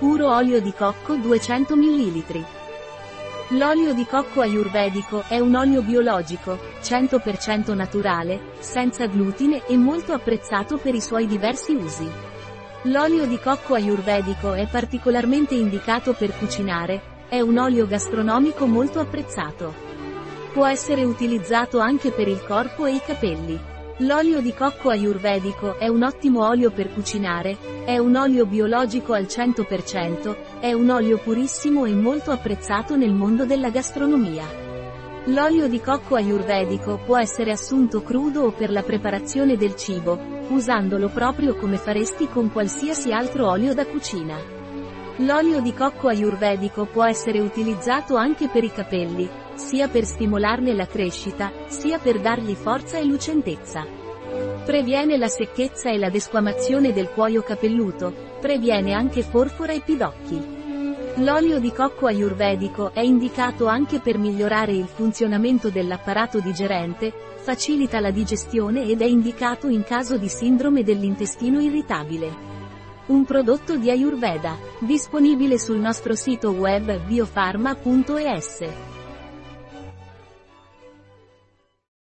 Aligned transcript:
Puro 0.00 0.34
olio 0.34 0.62
di 0.62 0.72
cocco 0.72 1.16
200 1.16 1.76
ml. 1.76 2.44
L'olio 3.48 3.92
di 3.92 4.06
cocco 4.06 4.40
ayurvedico 4.40 5.24
è 5.28 5.38
un 5.40 5.54
olio 5.54 5.82
biologico, 5.82 6.58
100% 6.80 7.74
naturale, 7.74 8.52
senza 8.60 9.04
glutine 9.04 9.66
e 9.66 9.76
molto 9.76 10.14
apprezzato 10.14 10.78
per 10.78 10.94
i 10.94 11.02
suoi 11.02 11.26
diversi 11.26 11.74
usi. 11.74 12.10
L'olio 12.84 13.26
di 13.26 13.38
cocco 13.38 13.74
ayurvedico 13.74 14.54
è 14.54 14.66
particolarmente 14.66 15.54
indicato 15.54 16.14
per 16.14 16.34
cucinare, 16.34 17.26
è 17.28 17.40
un 17.40 17.58
olio 17.58 17.86
gastronomico 17.86 18.64
molto 18.64 19.00
apprezzato. 19.00 19.74
Può 20.54 20.64
essere 20.64 21.04
utilizzato 21.04 21.78
anche 21.78 22.10
per 22.10 22.26
il 22.26 22.42
corpo 22.42 22.86
e 22.86 22.94
i 22.94 23.02
capelli. 23.04 23.69
L'olio 24.02 24.40
di 24.40 24.54
cocco 24.54 24.88
ayurvedico 24.88 25.78
è 25.78 25.86
un 25.86 26.02
ottimo 26.02 26.46
olio 26.46 26.70
per 26.70 26.90
cucinare, 26.90 27.84
è 27.84 27.98
un 27.98 28.16
olio 28.16 28.46
biologico 28.46 29.12
al 29.12 29.24
100%, 29.24 30.58
è 30.58 30.72
un 30.72 30.88
olio 30.88 31.18
purissimo 31.18 31.84
e 31.84 31.92
molto 31.92 32.30
apprezzato 32.30 32.96
nel 32.96 33.12
mondo 33.12 33.44
della 33.44 33.68
gastronomia. 33.68 34.46
L'olio 35.26 35.68
di 35.68 35.82
cocco 35.82 36.14
ayurvedico 36.14 36.98
può 37.04 37.18
essere 37.18 37.50
assunto 37.50 38.02
crudo 38.02 38.44
o 38.44 38.52
per 38.52 38.70
la 38.70 38.82
preparazione 38.82 39.58
del 39.58 39.76
cibo, 39.76 40.18
usandolo 40.48 41.10
proprio 41.10 41.54
come 41.54 41.76
faresti 41.76 42.26
con 42.26 42.50
qualsiasi 42.50 43.12
altro 43.12 43.50
olio 43.50 43.74
da 43.74 43.84
cucina. 43.84 44.38
L'olio 45.16 45.60
di 45.60 45.74
cocco 45.74 46.08
ayurvedico 46.08 46.86
può 46.86 47.04
essere 47.04 47.38
utilizzato 47.38 48.16
anche 48.16 48.48
per 48.48 48.64
i 48.64 48.72
capelli, 48.72 49.28
sia 49.60 49.88
per 49.88 50.04
stimolarne 50.04 50.72
la 50.74 50.86
crescita, 50.86 51.52
sia 51.68 51.98
per 51.98 52.18
dargli 52.18 52.54
forza 52.54 52.98
e 52.98 53.04
lucentezza. 53.04 53.86
Previene 54.64 55.16
la 55.16 55.28
secchezza 55.28 55.90
e 55.90 55.98
la 55.98 56.08
desquamazione 56.08 56.92
del 56.92 57.10
cuoio 57.10 57.42
capelluto, 57.42 58.12
previene 58.40 58.92
anche 58.92 59.22
forfora 59.22 59.72
e 59.72 59.80
pidocchi. 59.80 60.58
L'olio 61.16 61.58
di 61.58 61.72
cocco 61.72 62.06
ayurvedico 62.06 62.92
è 62.92 63.00
indicato 63.00 63.66
anche 63.66 64.00
per 64.00 64.16
migliorare 64.16 64.72
il 64.72 64.86
funzionamento 64.86 65.68
dell'apparato 65.68 66.40
digerente, 66.40 67.12
facilita 67.36 68.00
la 68.00 68.10
digestione 68.10 68.84
ed 68.84 69.02
è 69.02 69.06
indicato 69.06 69.68
in 69.68 69.84
caso 69.84 70.16
di 70.16 70.28
sindrome 70.28 70.82
dell'intestino 70.82 71.60
irritabile. 71.60 72.48
Un 73.06 73.24
prodotto 73.24 73.76
di 73.76 73.90
Ayurveda, 73.90 74.56
disponibile 74.78 75.58
sul 75.58 75.78
nostro 75.78 76.14
sito 76.14 76.50
web 76.50 76.98
biofarma.es. 77.04 78.89